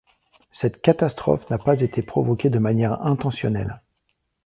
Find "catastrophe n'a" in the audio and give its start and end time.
0.81-1.59